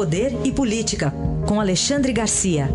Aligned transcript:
Poder 0.00 0.30
e 0.46 0.50
Política, 0.50 1.12
com 1.46 1.60
Alexandre 1.60 2.10
Garcia. 2.10 2.68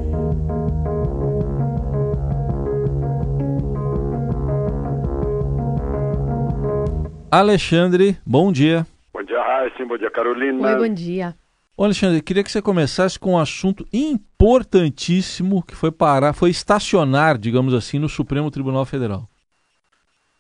Alexandre, 7.32 8.16
bom 8.24 8.52
dia. 8.52 8.86
Bom 9.12 9.24
dia, 9.24 9.42
Raíssa. 9.42 9.84
Bom 9.88 9.98
dia, 9.98 10.12
Carolina. 10.12 10.68
Oi, 10.68 10.88
bom 10.88 10.94
dia. 10.94 11.34
Ô 11.76 11.84
Alexandre, 11.84 12.22
queria 12.22 12.44
que 12.44 12.52
você 12.52 12.62
começasse 12.62 13.20
com 13.20 13.34
um 13.34 13.40
assunto 13.40 13.84
importantíssimo 13.92 15.66
que 15.66 15.76
foi 15.76 15.92
parar, 15.92 16.32
foi 16.32 16.52
estacionar, 16.52 17.40
digamos 17.40 17.74
assim, 17.74 17.98
no 17.98 18.08
Supremo 18.08 18.52
Tribunal 18.52 18.86
Federal. 18.86 19.28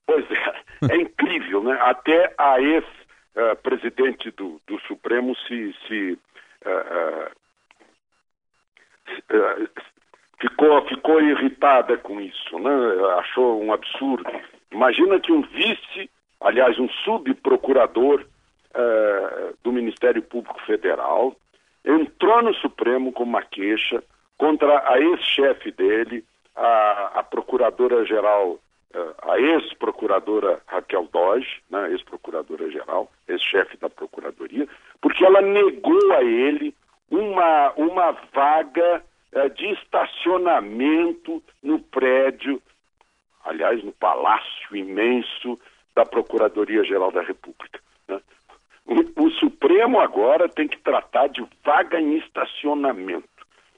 Pois 0.05 0.23
é, 0.29 0.93
é 0.93 0.97
incrível, 0.97 1.63
né? 1.63 1.79
Até 1.81 2.31
a 2.37 2.61
ex-presidente 2.61 4.29
do, 4.37 4.61
do, 4.67 4.79
Supremo 4.81 5.35
se, 5.47 5.75
se, 5.87 6.19
uh, 6.65 7.31
uh, 9.33 9.69
ficou, 10.39 10.85
ficou 10.87 11.21
irritada 11.21 11.97
com 11.97 12.19
isso, 12.19 12.59
né? 12.59 12.71
Achou 13.19 13.63
um 13.63 13.73
absurdo. 13.73 14.29
Imagina 14.71 15.19
que 15.19 15.31
um 15.31 15.41
vice, 15.41 16.09
aliás, 16.41 16.77
um 16.79 16.89
subprocurador 17.03 18.25
do 19.63 19.71
Ministério 19.71 20.21
Público 20.21 20.61
Federal, 20.65 21.33
entrou 21.85 22.41
no 22.41 22.53
Supremo 22.55 23.13
com 23.13 23.23
uma 23.23 23.41
queixa 23.41 24.03
contra 24.37 24.83
a 24.91 24.99
ex-chefe 24.99 25.71
dele, 25.71 26.25
a, 26.53 27.19
a 27.19 27.23
procuradora-geral, 27.23 28.59
a 29.21 29.39
ex-procuradora 29.39 30.61
Raquel 30.67 31.07
Doge, 31.11 31.61
né, 31.69 31.91
ex-procuradora-geral, 31.91 33.11
ex-chefe 33.27 33.77
da 33.77 33.89
Procuradoria, 33.89 34.67
porque 35.05 35.23
ela 35.23 35.39
negou 35.39 36.13
a 36.13 36.23
ele 36.23 36.73
uma, 37.11 37.71
uma 37.73 38.11
vaga 38.33 39.03
uh, 39.33 39.49
de 39.51 39.67
estacionamento 39.73 41.43
no 41.61 41.77
prédio, 41.77 42.59
aliás, 43.43 43.83
no 43.83 43.91
palácio 43.91 44.75
imenso 44.75 45.59
da 45.93 46.07
Procuradoria-Geral 46.07 47.11
da 47.11 47.21
República. 47.21 47.79
O, 49.15 49.29
Supremo 49.29 49.99
agora 49.99 50.49
tem 50.49 50.67
que 50.67 50.79
tratar 50.79 51.27
de 51.27 51.45
vaga 51.63 52.01
em 52.01 52.17
estacionamento. 52.17 53.29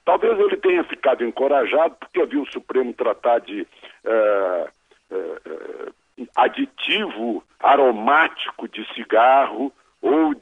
Talvez 0.05 0.39
ele 0.39 0.55
tenha 0.55 0.83
ficado 0.85 1.25
encorajado 1.25 1.95
porque 1.99 2.25
viu 2.25 2.43
o 2.43 2.51
Supremo 2.51 2.93
tratar 2.93 3.39
de 3.39 3.67
uh, 4.05 4.69
uh, 5.11 6.27
aditivo 6.37 7.43
aromático 7.59 8.65
de 8.69 8.85
cigarro 8.93 9.73
ou 10.01 10.33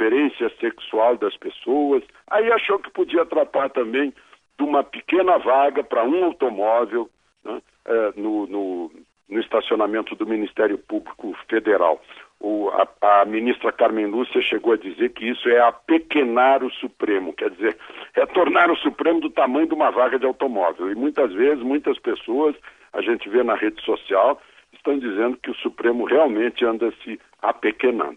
preferência 0.00 0.50
sexual 0.58 1.18
das 1.18 1.36
pessoas. 1.36 2.02
Aí 2.30 2.50
achou 2.50 2.78
que 2.78 2.90
podia 2.90 3.26
tratar 3.26 3.68
também 3.68 4.14
de 4.58 4.64
uma 4.64 4.82
pequena 4.82 5.36
vaga 5.38 5.84
para 5.84 6.04
um 6.04 6.24
automóvel 6.24 7.10
né, 7.44 7.60
uh, 7.86 8.20
no, 8.20 8.46
no, 8.46 8.92
no 9.28 9.40
estacionamento 9.40 10.14
do 10.16 10.26
Ministério 10.26 10.78
Público 10.78 11.36
Federal 11.48 12.00
o, 12.42 12.70
a, 12.70 13.20
a, 13.20 13.24
ministra 13.26 13.70
Carmen 13.70 14.06
Lúcia 14.06 14.40
chegou 14.40 14.72
a 14.72 14.78
dizer 14.78 15.10
que 15.10 15.28
isso 15.28 15.46
é 15.46 15.60
apequenar 15.60 16.64
o 16.64 16.70
Supremo, 16.70 17.34
quer 17.34 17.50
dizer, 17.50 17.76
é 18.14 18.24
tornar 18.24 18.70
o 18.70 18.76
Supremo 18.76 19.20
do 19.20 19.28
tamanho 19.28 19.66
de 19.66 19.74
uma 19.74 19.90
vaga 19.90 20.18
de 20.18 20.24
automóvel. 20.24 20.90
E 20.90 20.94
muitas 20.94 21.34
vezes, 21.34 21.62
muitas 21.62 21.98
pessoas, 21.98 22.56
a 22.94 23.02
gente 23.02 23.28
vê 23.28 23.42
na 23.42 23.54
rede 23.54 23.82
social, 23.82 24.40
estão 24.72 24.98
dizendo 24.98 25.36
que 25.36 25.50
o 25.50 25.56
Supremo 25.56 26.06
realmente 26.06 26.64
anda 26.64 26.90
se 27.04 27.20
apequenando. 27.42 28.16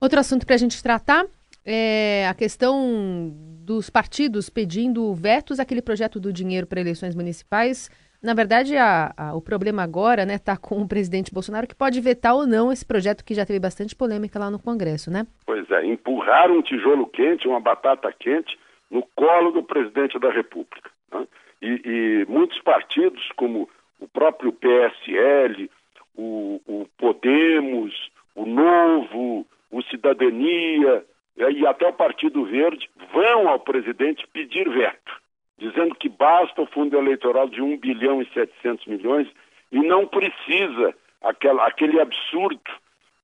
Outro 0.00 0.20
assunto 0.20 0.46
para 0.46 0.54
a 0.54 0.58
gente 0.58 0.82
tratar 0.82 1.24
é 1.64 2.26
a 2.28 2.34
questão 2.34 3.32
dos 3.64 3.90
partidos 3.90 4.48
pedindo 4.48 5.12
vetos 5.14 5.58
àquele 5.58 5.82
projeto 5.82 6.20
do 6.20 6.32
dinheiro 6.32 6.66
para 6.66 6.80
eleições 6.80 7.14
municipais 7.14 7.90
na 8.22 8.34
verdade, 8.34 8.76
a, 8.76 9.12
a, 9.16 9.36
o 9.36 9.40
problema 9.40 9.82
agora 9.84 10.22
está 10.22 10.32
né, 10.32 10.38
tá 10.38 10.56
com 10.56 10.82
o 10.82 10.88
presidente 10.88 11.32
Bolsonaro, 11.32 11.66
que 11.66 11.76
pode 11.76 12.00
vetar 12.00 12.34
ou 12.34 12.44
não 12.44 12.72
esse 12.72 12.84
projeto 12.84 13.24
que 13.24 13.34
já 13.34 13.46
teve 13.46 13.60
bastante 13.60 13.94
polêmica 13.94 14.36
lá 14.36 14.50
no 14.50 14.58
Congresso, 14.58 15.12
né? 15.12 15.26
Pois 15.46 15.70
é, 15.70 15.86
empurrar 15.86 16.50
um 16.50 16.60
tijolo 16.60 17.06
quente, 17.06 17.46
uma 17.46 17.60
batata 17.60 18.12
quente, 18.18 18.58
no 18.90 19.02
colo 19.14 19.52
do 19.52 19.62
presidente 19.62 20.18
da 20.18 20.30
República. 20.30 20.90
Né? 21.12 21.26
E, 21.62 21.80
e, 21.84 22.26
muitos 22.28 22.60
partidos, 22.62 23.22
como 23.36 23.68
o 24.00 24.08
próprio 24.08 24.52
PSL, 24.52 25.70
o, 26.16 26.60
o 26.66 26.86
Podemos, 26.98 27.92
o 28.34 28.44
Novo, 28.44 29.46
o 29.76 29.82
Cidadania 29.84 31.04
e 31.36 31.66
até 31.66 31.86
o 31.86 31.92
Partido 31.92 32.44
Verde, 32.44 32.88
vão 33.12 33.48
ao 33.48 33.60
presidente 33.60 34.26
pedir 34.32 34.68
veto 34.68 35.26
dizendo 35.58 35.94
que 35.94 36.08
basta 36.08 36.60
o 36.60 36.66
fundo 36.66 36.96
eleitoral 36.96 37.48
de 37.48 37.62
1 37.62 37.78
bilhão 37.78 38.20
e 38.20 38.26
700 38.32 38.86
milhões 38.86 39.28
e 39.72 39.78
não 39.78 40.06
precisa 40.06 40.94
aquela, 41.22 41.66
aquele 41.66 42.00
absurdo 42.00 42.60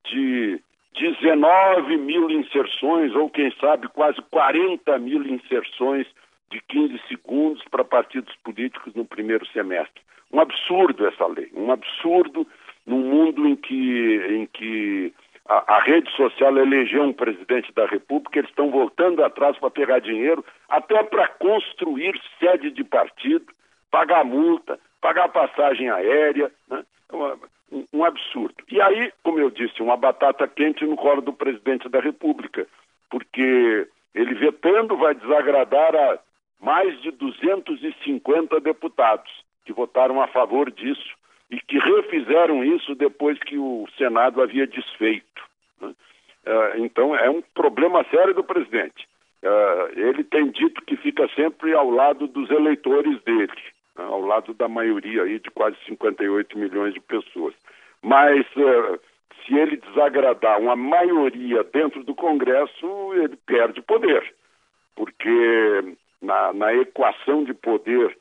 de 0.04 0.60
19 0.98 1.96
mil 1.98 2.30
inserções, 2.30 3.14
ou 3.14 3.30
quem 3.30 3.50
sabe 3.60 3.88
quase 3.88 4.20
40 4.30 4.98
mil 4.98 5.22
inserções 5.24 6.06
de 6.50 6.60
15 6.68 7.00
segundos 7.08 7.62
para 7.70 7.84
partidos 7.84 8.34
políticos 8.44 8.94
no 8.94 9.04
primeiro 9.04 9.46
semestre. 9.46 10.02
Um 10.32 10.40
absurdo 10.40 11.06
essa 11.06 11.26
lei, 11.26 11.50
um 11.54 11.70
absurdo 11.70 12.46
num 12.86 13.00
mundo 13.00 13.46
em 13.46 13.56
que, 13.56 14.16
em 14.30 14.46
que 14.46 15.14
a, 15.48 15.76
a, 15.76 15.82
rede 15.82 16.10
social 16.16 16.56
elegeu 16.56 17.02
um 17.02 17.12
presidente 17.12 17.72
da 17.72 17.86
República, 17.86 18.38
eles 18.38 18.50
estão 18.50 18.70
voltando 18.70 19.24
atrás 19.24 19.58
para 19.58 19.70
pegar 19.70 19.98
dinheiro, 19.98 20.44
até 20.68 21.02
para 21.02 21.28
construir 21.28 22.18
sede 22.38 22.70
de 22.70 22.84
partido, 22.84 23.46
pagar 23.90 24.24
multa, 24.24 24.78
pagar 25.00 25.28
passagem 25.28 25.90
aérea, 25.90 26.50
né? 26.68 26.84
É 27.10 27.16
um, 27.16 27.86
um 27.92 28.04
absurdo. 28.04 28.54
E 28.70 28.80
aí, 28.80 29.12
como 29.22 29.38
eu 29.40 29.50
disse, 29.50 29.82
uma 29.82 29.96
batata 29.96 30.46
quente 30.46 30.84
no 30.84 30.96
colo 30.96 31.20
do 31.20 31.32
presidente 31.32 31.88
da 31.88 32.00
República, 32.00 32.66
porque 33.10 33.88
ele 34.14 34.34
vetando 34.34 34.96
vai 34.96 35.14
desagradar 35.14 35.94
a 35.94 36.18
mais 36.60 37.00
de 37.02 37.10
250 37.10 38.60
deputados 38.60 39.30
que 39.64 39.72
votaram 39.72 40.20
a 40.22 40.28
favor 40.28 40.70
disso 40.70 41.16
e 41.52 41.60
que 41.60 41.78
refizeram 41.78 42.64
isso 42.64 42.94
depois 42.94 43.38
que 43.40 43.58
o 43.58 43.86
Senado 43.98 44.40
havia 44.40 44.66
desfeito. 44.66 45.42
Né? 45.78 45.88
Uh, 46.46 46.78
então 46.78 47.14
é 47.14 47.28
um 47.28 47.42
problema 47.54 48.02
sério 48.04 48.32
do 48.32 48.42
presidente. 48.42 49.06
Uh, 49.42 50.00
ele 50.00 50.24
tem 50.24 50.50
dito 50.50 50.80
que 50.82 50.96
fica 50.96 51.28
sempre 51.36 51.74
ao 51.74 51.90
lado 51.90 52.26
dos 52.26 52.50
eleitores 52.50 53.22
dele, 53.22 53.52
né? 53.98 54.04
ao 54.04 54.22
lado 54.22 54.54
da 54.54 54.66
maioria 54.66 55.24
aí 55.24 55.38
de 55.38 55.50
quase 55.50 55.76
58 55.84 56.58
milhões 56.58 56.94
de 56.94 57.00
pessoas. 57.00 57.54
Mas 58.00 58.46
uh, 58.56 58.98
se 59.44 59.54
ele 59.54 59.76
desagradar 59.76 60.58
uma 60.58 60.74
maioria 60.74 61.62
dentro 61.64 62.02
do 62.02 62.14
Congresso, 62.14 63.12
ele 63.14 63.36
perde 63.44 63.82
poder, 63.82 64.34
porque 64.96 65.96
na, 66.22 66.54
na 66.54 66.72
equação 66.72 67.44
de 67.44 67.52
poder 67.52 68.16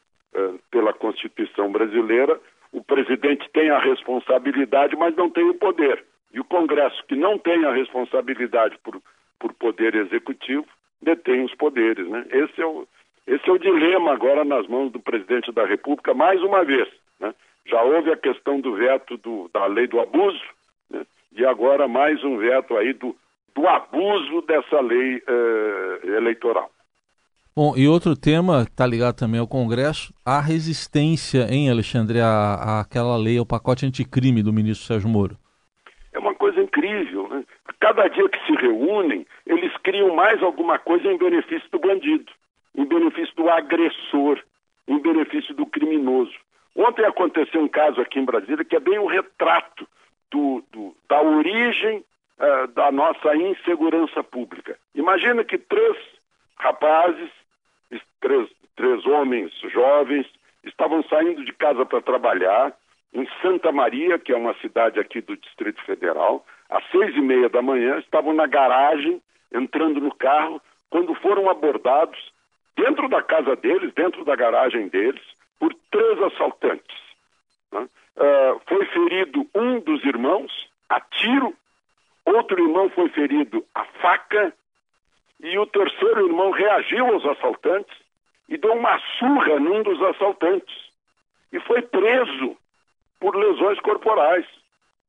pela 0.71 0.93
Constituição 0.93 1.69
brasileira, 1.69 2.39
o 2.71 2.83
presidente 2.83 3.49
tem 3.51 3.69
a 3.69 3.79
responsabilidade, 3.79 4.95
mas 4.95 5.15
não 5.15 5.29
tem 5.29 5.43
o 5.43 5.55
poder. 5.55 6.03
E 6.33 6.39
o 6.39 6.45
Congresso, 6.45 7.03
que 7.07 7.15
não 7.15 7.37
tem 7.37 7.65
a 7.65 7.73
responsabilidade 7.73 8.77
por, 8.83 9.01
por 9.39 9.53
poder 9.53 9.95
executivo, 9.95 10.65
detém 11.01 11.43
os 11.43 11.53
poderes. 11.55 12.07
Né? 12.07 12.25
Esse, 12.29 12.61
é 12.61 12.65
o, 12.65 12.87
esse 13.27 13.49
é 13.49 13.51
o 13.51 13.59
dilema 13.59 14.13
agora 14.13 14.45
nas 14.45 14.67
mãos 14.67 14.91
do 14.91 14.99
presidente 14.99 15.51
da 15.51 15.65
República, 15.65 16.13
mais 16.13 16.41
uma 16.41 16.63
vez. 16.63 16.87
Né? 17.19 17.33
Já 17.65 17.81
houve 17.81 18.11
a 18.11 18.17
questão 18.17 18.61
do 18.61 18.75
veto 18.75 19.17
do, 19.17 19.49
da 19.53 19.65
lei 19.65 19.87
do 19.87 19.99
abuso, 19.99 20.41
né? 20.89 21.05
e 21.33 21.45
agora 21.45 21.87
mais 21.87 22.23
um 22.23 22.37
veto 22.37 22.77
aí 22.77 22.93
do, 22.93 23.15
do 23.53 23.67
abuso 23.67 24.41
dessa 24.43 24.79
lei 24.79 25.21
eh, 25.27 25.99
eleitoral. 26.03 26.71
Bom, 27.53 27.73
e 27.75 27.85
outro 27.85 28.15
tema 28.15 28.61
está 28.61 28.87
ligado 28.87 29.17
também 29.17 29.37
ao 29.37 29.47
Congresso, 29.47 30.13
a 30.25 30.39
resistência 30.39 31.47
em 31.51 31.69
Alexandre 31.69 32.21
à, 32.21 32.79
àquela 32.79 33.17
lei, 33.17 33.37
ao 33.37 33.45
pacote 33.45 33.85
anticrime 33.85 34.41
do 34.41 34.53
ministro 34.53 34.87
Sérgio 34.87 35.09
Moro. 35.09 35.35
É 36.13 36.19
uma 36.19 36.33
coisa 36.33 36.61
incrível. 36.61 37.27
Né? 37.27 37.43
Cada 37.81 38.07
dia 38.07 38.29
que 38.29 38.39
se 38.45 38.53
reúnem, 38.53 39.27
eles 39.45 39.75
criam 39.83 40.15
mais 40.15 40.41
alguma 40.41 40.79
coisa 40.79 41.11
em 41.11 41.17
benefício 41.17 41.69
do 41.71 41.79
bandido, 41.79 42.31
em 42.73 42.85
benefício 42.85 43.35
do 43.35 43.49
agressor, 43.49 44.39
em 44.87 44.97
benefício 44.99 45.53
do 45.53 45.65
criminoso. 45.65 46.31
Ontem 46.73 47.03
aconteceu 47.03 47.61
um 47.61 47.67
caso 47.67 47.99
aqui 47.99 48.17
em 48.17 48.25
Brasília 48.25 48.63
que 48.63 48.77
é 48.77 48.79
bem 48.79 48.97
o 48.97 49.07
retrato 49.07 49.85
do, 50.31 50.63
do, 50.71 50.95
da 51.09 51.21
origem 51.21 52.01
uh, 52.39 52.67
da 52.67 52.93
nossa 52.93 53.35
insegurança 53.35 54.23
pública. 54.23 54.77
Imagina 54.95 55.43
que 55.43 55.57
três 55.57 55.97
rapazes 56.57 57.40
três, 58.19 58.49
três 58.75 59.05
homens 59.05 59.51
jovens 59.73 60.25
estavam 60.63 61.03
saindo 61.03 61.43
de 61.43 61.53
casa 61.53 61.85
para 61.85 62.01
trabalhar 62.01 62.73
em 63.13 63.27
Santa 63.41 63.71
Maria, 63.71 64.17
que 64.17 64.31
é 64.31 64.35
uma 64.35 64.53
cidade 64.55 64.99
aqui 64.99 65.21
do 65.21 65.35
Distrito 65.35 65.83
Federal, 65.83 66.45
às 66.69 66.83
seis 66.89 67.15
e 67.15 67.21
meia 67.21 67.49
da 67.49 67.61
manhã, 67.61 67.99
estavam 67.99 68.33
na 68.33 68.47
garagem, 68.47 69.21
entrando 69.53 69.99
no 69.99 70.13
carro, 70.15 70.61
quando 70.89 71.13
foram 71.15 71.49
abordados 71.49 72.31
dentro 72.75 73.09
da 73.09 73.21
casa 73.21 73.55
deles, 73.55 73.93
dentro 73.93 74.23
da 74.23 74.35
garagem 74.35 74.87
deles, 74.87 75.21
por 75.59 75.73
três 75.91 76.21
assaltantes. 76.21 76.97
Né? 77.71 77.87
Uh, 78.15 78.61
foi 78.67 78.85
ferido 78.85 79.45
um 79.53 79.79
dos 79.79 80.03
irmãos 80.05 80.51
a 80.89 80.99
tiro, 80.99 81.53
outro 82.25 82.61
irmão 82.61 82.89
foi 82.89 83.09
ferido 83.09 83.65
a 83.75 83.83
faca 83.83 84.53
e 85.41 85.57
o 85.57 85.65
terceiro 85.65 86.27
irmão 86.27 86.51
reagiu 86.51 87.07
aos 87.07 87.25
assaltantes 87.25 87.95
e 88.47 88.57
deu 88.57 88.73
uma 88.73 88.99
surra 89.17 89.59
num 89.59 89.81
dos 89.81 90.01
assaltantes 90.03 90.75
e 91.51 91.59
foi 91.61 91.81
preso 91.81 92.55
por 93.19 93.35
lesões 93.35 93.79
corporais, 93.79 94.45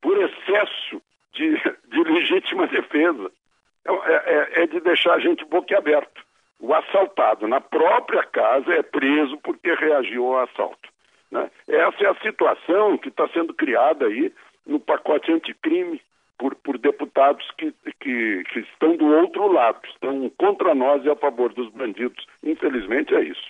por 0.00 0.16
excesso 0.20 1.02
de, 1.32 1.56
de 1.88 2.02
legítima 2.04 2.66
defesa. 2.66 3.30
É, 3.84 3.90
é, 3.90 4.62
é 4.62 4.66
de 4.66 4.80
deixar 4.80 5.14
a 5.14 5.18
gente 5.18 5.44
boquiaberto. 5.44 6.22
O 6.60 6.72
assaltado 6.72 7.48
na 7.48 7.60
própria 7.60 8.22
casa 8.22 8.72
é 8.72 8.82
preso 8.82 9.36
porque 9.38 9.74
reagiu 9.74 10.26
ao 10.26 10.44
assalto. 10.44 10.88
Né? 11.30 11.50
Essa 11.66 12.04
é 12.04 12.08
a 12.08 12.20
situação 12.20 12.96
que 12.96 13.08
está 13.08 13.26
sendo 13.28 13.52
criada 13.52 14.06
aí 14.06 14.32
no 14.64 14.78
pacote 14.78 15.32
anticrime 15.32 16.00
por, 16.42 16.56
por 16.56 16.76
deputados 16.76 17.44
que, 17.56 17.72
que, 18.00 18.42
que 18.52 18.58
estão 18.58 18.96
do 18.96 19.06
outro 19.06 19.46
lado, 19.46 19.78
estão 19.84 20.28
contra 20.36 20.74
nós 20.74 21.04
e 21.04 21.08
a 21.08 21.14
favor 21.14 21.54
dos 21.54 21.70
bandidos. 21.70 22.26
Infelizmente 22.42 23.14
é 23.14 23.22
isso. 23.22 23.46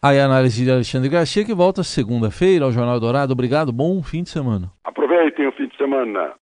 Aí 0.00 0.20
a 0.20 0.26
análise 0.26 0.64
de 0.64 0.70
Alexandre 0.70 1.08
Garcia, 1.08 1.44
que 1.44 1.52
volta 1.52 1.82
segunda-feira 1.82 2.64
ao 2.64 2.70
Jornal 2.70 3.00
Dourado. 3.00 3.32
Obrigado, 3.32 3.72
bom 3.72 4.00
fim 4.00 4.22
de 4.22 4.30
semana. 4.30 4.70
Aproveitem 4.84 5.48
o 5.48 5.52
fim 5.52 5.66
de 5.66 5.76
semana. 5.76 6.32